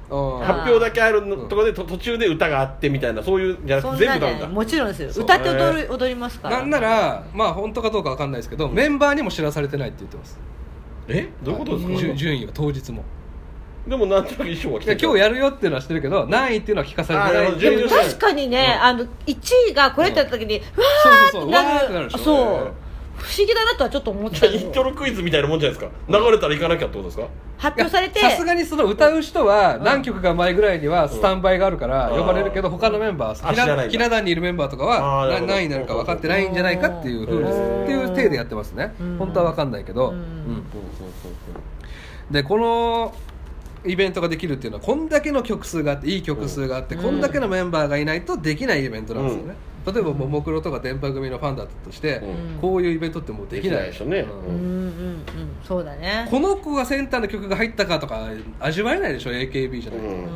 [0.10, 4.48] 発表だけあるのところでと途中で歌があってみたいなそういうじゃーなくて全部歌うんだ。
[4.48, 5.10] もちろんですよ。
[5.24, 6.60] 歌って踊る踊りますから。
[6.60, 10.40] なんならまあ本当かどうかわかんないですけどメンバーにも知らされてないって言ってます。
[11.10, 11.30] え？
[11.44, 13.04] どういうことですか、はい順順位は当日も。
[13.88, 17.60] でもなんとなく衣装は着て今日やるよっていうのは知ってるけど何位っていうのは聞かされてない。
[17.60, 18.84] でも確かにね、うん。
[18.84, 19.38] あの1
[19.70, 22.12] 位がこれってやった時に、うわーってなる。
[22.12, 22.87] そう、え
[23.18, 24.60] 不思議だなとはちょっと思っじたけど。
[24.60, 25.98] ゃ あイントロクイズみたいなもんじゃないですか。
[26.08, 27.28] 流れたら行かなきゃってことですか？
[27.58, 28.20] 発表されて。
[28.20, 32.20] さすがにその歌う人は何曲か前ぐらいにはスタンバイがあるからうん。
[32.20, 38.94] 呼ばれるけど他のメンバーあ知らなひな壇にいるメンバーとかは何位になるか分かってないんじゃないかっていうふうですうんっていう体でやってますね。
[39.00, 39.18] うん。
[39.18, 40.10] 本当は分かんないけど。
[40.10, 40.16] うん。
[40.16, 40.64] うん
[42.32, 43.14] でこの
[43.86, 49.56] イベントができるっていうのはこんだけの曲数があっていい曲数があって、うんこんだけのメンバーがいないとできないイベントなんですよね、
[49.94, 52.60] 例えばももクロとか電波組のファンだったとして、うん。
[52.60, 53.84] こういうイベントってもうできない。
[53.86, 54.20] でしょうね。
[54.20, 54.30] うん。
[54.30, 54.36] うん。
[54.36, 55.26] うんうん
[55.66, 56.28] そうだね。
[56.30, 58.28] この子がセンターの曲が入ったかとか
[58.60, 60.14] 味わえないでしょ AKB じゃないと、うん。
[60.14, 60.28] うん。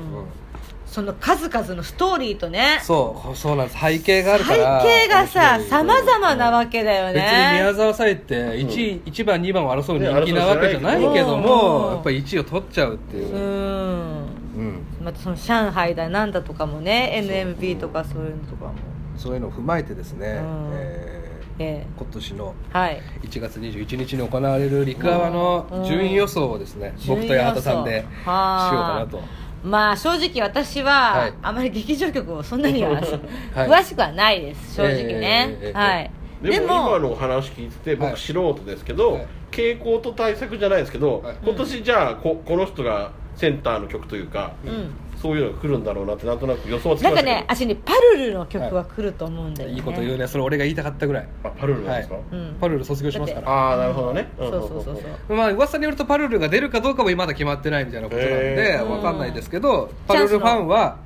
[0.85, 2.79] その数々のストーリーとね。
[2.81, 3.79] そうそうなんです。
[3.79, 4.83] 背景がある背から。
[4.83, 5.85] 景がさ面白い。
[5.87, 11.93] 様々なわけだよ別に宮ね沢さえって1位、一番2番を争うね人気なわけじゃないけども、うん。
[11.93, 13.33] やっぱり1位を取っちゃうっていう。
[13.33, 13.41] う、ん。
[13.41, 14.85] うん。
[15.01, 18.73] またその上海だなんだとかもね NMB とかそういうのとかも
[19.21, 20.69] そういうのを踏まえてですね、うん。
[20.73, 23.01] えーえ今年のえはい。
[23.23, 29.21] 1月21日に行われる陸泡の順位予想をですね、僕と八幡さんでしようかなと。
[29.63, 31.33] まあ正直私は、はい。
[31.43, 33.03] あまり劇場曲をそんなには、はい。
[33.69, 36.11] 詳しくはないです正直ね、ええはい。
[36.41, 38.09] でも今のお話聞いててはい。
[38.11, 39.27] 僕素人ですけど、はい。
[39.51, 41.35] 傾向と対策じゃないですけど、はい。
[41.43, 47.37] 今年じゃあここの人がセンターの曲というか、うんそういうのが来るんだろうなってなんとなく予想はつきなんかましたけど。
[47.39, 49.77] ね私ねパルルの曲は来ると思うんだよね、い。
[49.79, 50.27] いこと言うね。
[50.27, 52.23] それ俺が言いたかったぐらい、あパルルなんですか、はい。
[52.31, 52.57] うん。
[52.59, 53.49] パルル卒業しますから。
[53.49, 55.35] ああなるほどね、そうそうそうそう。
[55.35, 58.83] まあ噂によるとパルルが出るかどうかもまだ決まってないみたいなことなんでへー。
[58.87, 60.97] わかんないですけどパルルファンは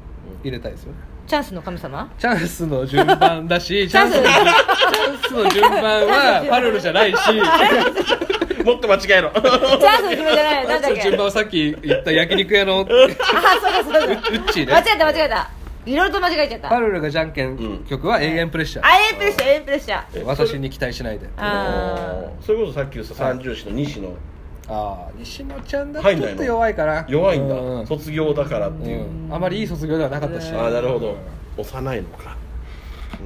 [0.43, 0.91] 入れたいですよ。
[0.93, 0.97] ね
[1.27, 2.07] チャンスの神様？
[2.19, 4.15] チャンスの順番だしチチャンス。
[4.17, 6.45] ャンスのチャンスの順番は。
[6.47, 7.17] パルルじゃないし
[8.65, 9.31] もっと間違えろ。
[9.31, 11.01] チャンスの決めじゃないなんだっけ？
[11.01, 12.81] 順番はさっき言った焼肉屋の。
[12.81, 12.85] ウ あ
[13.83, 15.49] そうだそうだッチー間違ねえた間違えた。
[15.85, 16.69] いろいろと間違えちゃった。
[16.69, 17.85] パルルがじゃんけん。
[17.87, 20.23] 曲は永遠プレッシャー、あエンプレッシャーエンプレッシャー。
[20.25, 21.27] 私に期待しないで。
[21.37, 24.09] あそれこそさっき言った三重士の西野
[24.67, 27.05] ああ西野ちゃんだとちょっと弱いかな。
[27.07, 27.87] 弱いんだ、うん。
[27.87, 29.29] 卒業だからっていう、うん。
[29.31, 31.09] あまりいい卒業ではなかったし、うんああなるほど。
[31.09, 31.15] うん
[31.57, 32.35] 幼いのか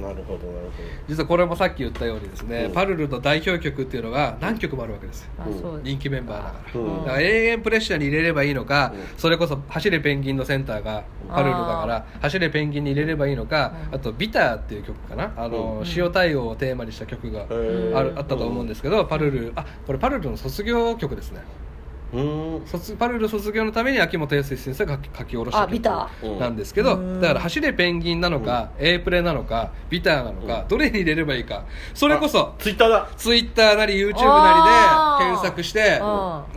[0.00, 0.70] なるほどなる
[1.08, 2.72] 実はこれもさっき言ったようにですね、うん。
[2.72, 5.30] パルルの代表曲っていうのが何曲もあるわけですよ。
[5.44, 6.98] う人気メンバーだから、うん。
[7.04, 9.18] だから永遠プレッシャーに入れればいいのか、うん。
[9.18, 13.94] それこそ走れペンギンのセンターがパルルだから走れペンギンに入れればいいのか、うん。
[13.96, 15.32] あとビターっていう曲かな。
[15.36, 15.86] あの、うん。
[15.96, 21.40] 塩対応をテーマにした曲があるあったと思うんですけど、パルルあこれパルルの卒業曲ですね。
[21.40, 21.69] ほど
[22.12, 22.62] うん。
[22.66, 27.20] 卒パルル卒業のために秋元康先生が書き書き下ろしたなんですけど、うん。
[27.20, 30.68] だから走れペンギンなのか、A プレなのかビターなのか、うん。
[30.68, 31.64] どれに入れればいいか。
[31.94, 33.08] それこそツイッターだ。
[33.16, 36.02] ツイッターなり YouTube なりで検索してう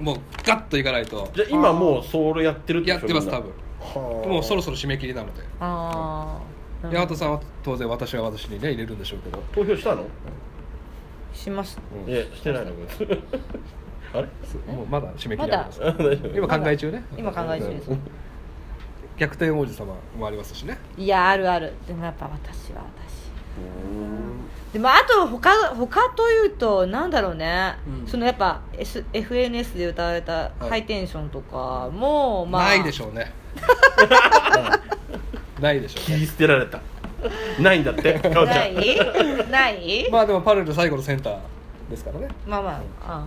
[0.03, 1.29] もうガッといかないと。
[1.35, 3.51] じゃあ今もうそれやってるってやってます多分。
[3.79, 4.27] はあ。
[4.27, 5.43] もうそろそろ締め切りなので。
[5.59, 6.39] あ
[6.83, 9.41] あ八幡さんは当然私は私にね入れるんでしょうけど。
[9.53, 10.03] 投票したの？
[11.33, 11.79] します。
[12.05, 12.11] うん。
[12.11, 12.71] いやしてないの
[14.13, 14.27] あれ？
[14.73, 15.81] もうまだ締め切りあります
[16.35, 17.03] 今考え中ね。
[17.17, 17.89] 今考え中です。
[17.91, 17.99] うん。
[19.17, 20.77] 逆転王子様もありますしね。
[20.97, 21.73] いやあるある。
[21.87, 23.23] でもやっぱ私は私。
[24.73, 28.07] でもあと他他というとなんだろうね、うん。
[28.07, 30.51] そのやっぱ、S、FNS で歌われたい。
[30.59, 32.63] ハイテンションとかも、まあ。
[32.69, 33.31] ないでしょうね。
[35.57, 36.15] う んないでしょうね。
[36.17, 36.81] 切り捨てられた。
[37.59, 38.47] ないんだってかおちゃん。
[38.47, 39.49] ない？
[39.49, 41.37] ない、まあでもパルル最後のセンター
[41.91, 42.27] ですからね。
[42.47, 43.25] まあまああ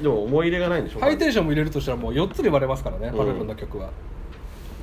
[0.00, 3.18] でも思い入れがないんでしょハイテンションも入れるとしたらもう4つで割れますからね、うん。
[3.18, 3.90] パルルの曲は。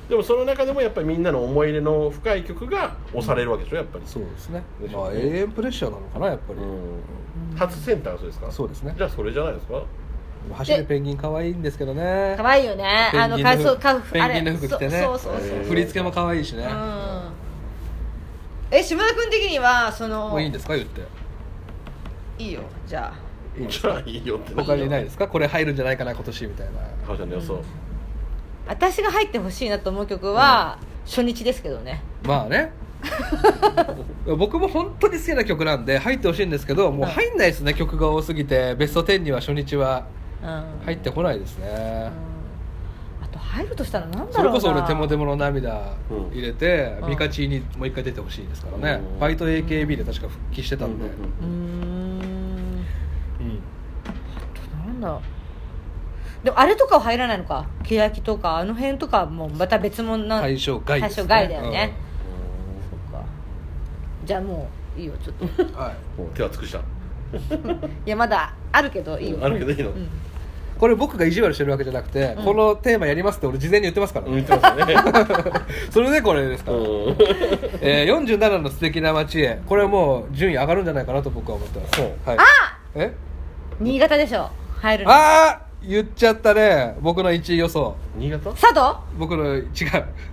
[0.08, 4.04] でもその中でもやっぱりみんなの思い入れの深い曲が押されるわけでしょやっぱり。
[4.06, 4.62] そうですね。
[4.92, 7.56] まあ永遠プレッシャーなのかなやっぱり、うん。
[7.56, 8.50] 初センターがそうですか？
[8.52, 8.94] そうですね。
[8.96, 9.82] じゃあそれじゃないですか？
[10.52, 12.34] 走るペンギン可愛いんですけどね。
[12.36, 13.10] 可愛いよね。
[13.14, 15.02] あのかそうかペンギンの服着てね。
[15.02, 15.64] そうそうそう。
[15.64, 17.22] 振り付けも可愛いしね、うん。
[18.70, 20.76] え島田君的にはそのもういいんですか？
[20.76, 21.00] 言って。
[22.38, 23.25] いいよじゃあ
[23.68, 25.26] じゃあいいよって他にないですか？
[25.28, 26.72] これ入るんじゃないかな今年みたいな。
[27.06, 27.60] 母ちゃんの予想。
[28.68, 32.02] 私が入ってほしいなと思う曲は、初日ですけどね。
[32.24, 32.72] まあね。
[34.38, 38.74] 僕も本当に好きな曲なんで入ってほしいんですけどもう入んないですね曲が多すぎて。
[38.74, 40.04] ベスト10には初日は。
[40.42, 40.64] うん。
[40.84, 41.68] 入ってこないですね。
[41.68, 41.72] う
[43.22, 43.24] ん。
[43.24, 44.54] あと入るとしたらなんだそれろうな。
[44.54, 46.36] こそ俺手も手もの涙うん。
[46.36, 47.10] 入れて、うん。
[47.10, 49.20] ミカチにもう一回出てほしいですからね、うん。
[49.20, 51.90] バイト AKB で確か復帰してたんで、うんうんうーん。
[51.90, 51.95] うん
[54.96, 55.08] なんだ？
[55.08, 55.22] ろ
[56.42, 57.66] うでもあれとかは入らないのか？
[57.82, 61.92] 欅とかあの辺とかはもうまた別物な対象外です、ね、対象外だよね、
[63.10, 63.26] そっか。
[64.24, 65.44] じゃあもういいよちょっと。
[65.44, 66.78] うんはい、もう手は尽くした。
[66.78, 66.82] い
[68.06, 69.38] やままだあるけどいいよ。
[69.42, 69.90] あるけどいいの。
[69.90, 70.08] うん。
[70.78, 72.44] これ僕が意地悪してるわけじゃなくて、うん。
[72.44, 74.94] このテーマやりますって俺事前に言ってますからね、うん言ってますよね。
[75.90, 76.84] それでこれですから、うん。
[77.80, 79.60] えー、47の素敵な街へ。
[79.66, 82.10] これはもう順位上がるんじゃないかなと僕は思ってます、そう。
[82.24, 82.42] はい、あ
[82.94, 83.12] え？
[83.80, 85.10] 新潟でしょ入るの。
[85.10, 86.96] ああ言っちゃったね。
[87.00, 87.94] 僕の1位予想。
[88.16, 88.50] 新潟？
[88.52, 88.96] 佐渡？
[89.18, 89.66] 僕の違う。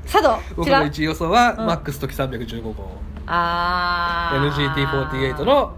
[0.06, 0.40] 佐渡？
[0.56, 1.66] 僕の違う？1位予想は、うん。
[1.68, 2.74] マックス時315号
[3.28, 4.52] あー。
[4.52, 5.74] NGT48 の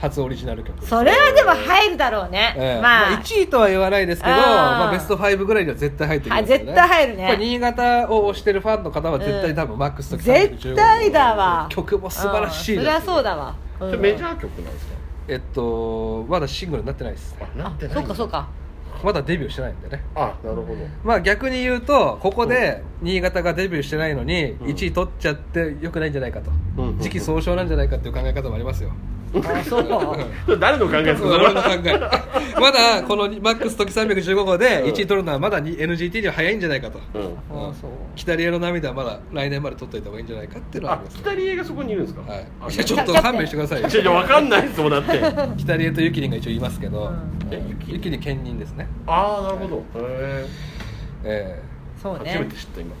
[0.00, 2.82] 初オリジナル曲それはでも入るだろうね、ええ。
[2.82, 6.52] まあ、1位とは言わないですけどまあ、ベスト5ぐらいには絶対入ってきますよね。
[6.54, 7.36] はい絶対入るね。
[7.38, 11.68] 新潟を推してるファンの方は絶対多分、マックスと絶対だわ。
[11.70, 12.84] 曲も素晴らしいですうん。
[12.86, 13.92] そりゃそうだわ、そうん。
[13.92, 14.94] れメジャー曲なんですか？
[15.28, 18.48] えっとまだシングルになってないですあなあってないそうかそうか。
[19.02, 20.04] まだデビューしてないんでね。
[20.14, 20.78] あなるほど。
[21.02, 24.66] まあ逆に言うとここで新潟がデビューしてないのにうん。
[24.68, 26.50] 1位取っちゃってよくないんじゃないかと。
[26.76, 26.98] うん。
[26.98, 28.90] 時期尚早なんじゃないかっていう考え方もありますよ
[29.34, 30.58] あそう。
[30.58, 31.28] 誰の考えですか？
[31.28, 32.60] 俺の考え？
[32.60, 37.00] まだこのマックス時315号で1位取るのはまだに NGT には早いんじゃないかと。
[37.14, 37.22] うん。
[37.50, 37.90] あそう。
[38.14, 41.18] 北リエの涙はまだ来年まで取っといた方がいいんじゃないかっていうのはああります。
[41.18, 42.22] 北リエがそこにいるんですか？
[42.30, 42.46] はい。
[42.60, 43.12] あいやちょっと。
[43.14, 43.88] 勘弁してくださいよ。
[43.88, 45.20] いやいやわかんないですもんだって。
[45.58, 47.10] 北リエとユキリンが一応いますけど、
[47.50, 47.58] うん。
[47.88, 48.86] ユキリン兼任ですね。
[49.06, 49.76] ああなるほど。
[50.04, 50.46] へ
[51.24, 51.62] え
[52.02, 52.94] そうえ初めねて知った今。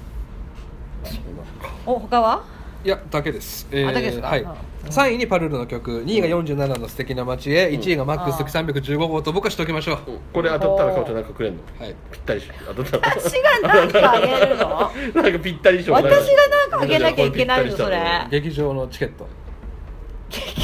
[1.84, 2.44] お他は？
[2.46, 2.51] え
[2.84, 4.26] いやだけです、えあだけですか？
[4.28, 4.44] はい。
[4.44, 9.98] あ3位にパルルの曲2位が47の素敵な街へ1位がマックス時315号と僕はしておきましょう、
[10.32, 11.60] これ当たったらかおちゃんなんかくれんの？
[11.78, 11.94] はい。
[12.10, 12.50] ぴったりし。
[12.66, 13.20] 当たったら。
[13.20, 14.90] 私がなんかあげるの？
[15.22, 18.00] なんかぴったり賞私がなんかあげなきゃいけないのそれ。
[18.30, 19.28] 劇場のチケット。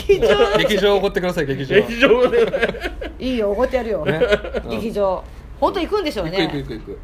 [0.08, 1.76] 劇場劇場おごってください劇場。
[1.76, 2.92] 劇場で。
[3.20, 4.20] いいよおごってやるよ、ね。
[4.64, 4.70] うん。
[4.70, 5.22] 劇場。
[5.60, 6.92] 本当行くんでしょう行くね行く行く行く。
[6.92, 6.94] っ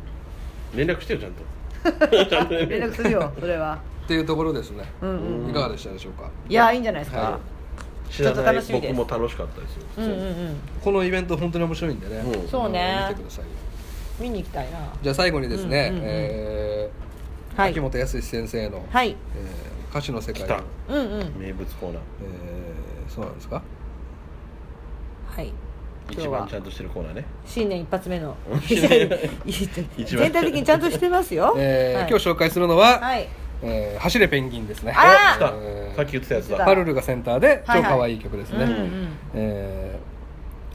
[0.74, 1.44] 連絡してよちゃんと。
[2.27, 5.51] ちゃんと連絡するよそれはていうところですね、うんうん。
[5.51, 6.31] いかがでしたでしょうか？
[6.49, 7.38] いやいいんじゃないですか、は
[8.11, 8.95] 知らちょっとない楽しみです。
[8.95, 10.14] 僕も楽しかったですようんうんう
[10.51, 10.57] ん。
[10.83, 12.49] このイベント本当に面白いんでね、うん。
[12.49, 13.07] そうね。
[13.11, 13.51] 見てくださいよ。
[14.21, 14.79] 見に行きたいな。
[15.03, 16.09] じゃあ最後にですね、うんうんうん。
[16.11, 17.71] えーはい。
[17.71, 19.11] 秋元康先生の、はい。
[19.11, 20.43] えー歌手の世界。
[20.43, 20.57] 来た。
[20.57, 21.38] の、うんうん。
[21.38, 22.03] 名物コーナー。
[22.23, 23.62] えーそうなんですか？
[25.37, 25.53] はい。
[26.11, 27.25] 一番ちゃんとしてるコーナーね。
[27.47, 28.37] 新年一発目の。
[28.59, 29.09] 全
[30.33, 32.11] 体的にちゃんとしてますよ、えーはい。
[32.11, 33.29] 今日紹介するのは、はい
[33.64, 34.92] えー走れペンギンですね。
[34.96, 35.53] あら来た。
[35.57, 36.64] えーさっき言ってたやつだ。
[36.64, 37.90] パルルがセンターではいはい。
[37.90, 39.09] 超可愛い曲ですね、うんうん。
[39.35, 40.13] えー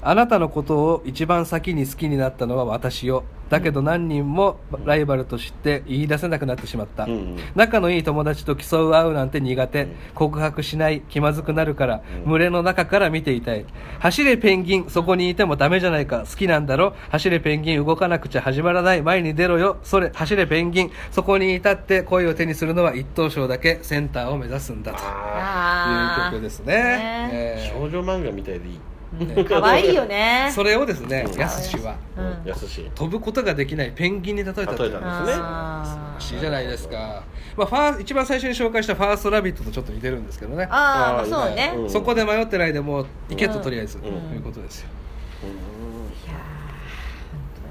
[0.02, 3.24] あなたのことを一番先に好きになったのは私よ。
[3.50, 7.38] だけど何人もライバルとして言い出せなくなってしまった、うんうん。
[7.56, 9.96] 仲のいい友達と競う合うなんて苦手、ん。
[10.14, 12.30] 告白しない気まずくなるから、うん。
[12.30, 13.66] 群れの中から見ていたい。
[14.00, 16.26] 走れペンギンそこにいてもダメじゃないか。
[16.30, 16.94] 好きなんだろ？
[17.10, 19.02] 走れペンギン動かなくちゃ始まらない。
[19.02, 19.78] 前に出ろよ。
[19.82, 20.92] それ走れペンギン。
[21.10, 23.80] そこに至って声を手にするのは一等賞だけ。
[23.82, 25.00] センターを目指すんだと。
[25.02, 26.74] あいう曲ですね。
[26.76, 27.30] ね。
[27.34, 27.76] えー。
[27.76, 28.76] ー少女漫画みたいでいい。
[28.76, 28.80] うん
[29.48, 30.52] 可愛いよね。
[30.54, 31.39] それをですねうん。
[31.39, 31.95] やすしは。
[32.17, 32.41] うん。
[32.45, 32.82] 優し。
[32.82, 34.91] い飛ぶことができないペンギンに例えたという。
[34.91, 35.43] 例えたんですね。
[35.43, 37.24] あー素晴らしいじゃないですか、
[37.56, 40.67] まあ、ファー一番最初に紹介した「ファーストラビット!」とちょっと似てるんですけどね。
[40.69, 41.89] あーああそうね、うん。
[41.89, 44.02] そこで迷ってないでもう行けととりあえず、ん。
[44.02, 44.89] ということですよ、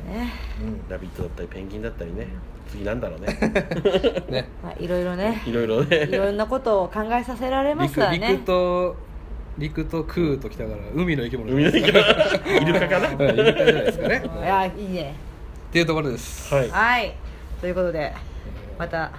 [0.09, 0.33] ね。
[0.89, 2.27] ラビットだったりペンギンだったりね。
[2.71, 3.39] 次なんだろうね。
[4.29, 4.49] ね。
[4.63, 5.43] まあいろいろね。
[5.47, 6.05] いろいろね。
[6.05, 8.29] いろんなことを考えさせられます陸からね。
[8.33, 8.97] 陸と
[9.59, 11.99] 陸と空ときたから海の生き物海の生き物。
[12.63, 13.09] イルカかな？
[13.11, 14.23] うんイルカじゃないですかね。
[14.25, 15.15] いやいいね。
[15.69, 16.71] っていうところです、はい。
[16.71, 17.15] はい。
[17.61, 18.15] ということで
[18.79, 19.11] また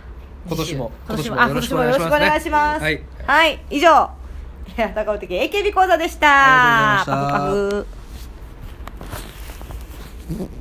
[0.48, 2.82] 今年も今年も今年もあ今年もよろしくお願いします。
[2.84, 3.04] はい。
[3.28, 4.10] はい、以上
[4.78, 7.02] いや高尾的 AKB 講座でした。
[7.02, 7.86] ありがとうござい
[10.40, 10.59] ました